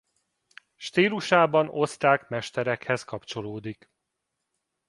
[0.75, 3.91] Stílusában osztrák mesterekhez kapcsolódik.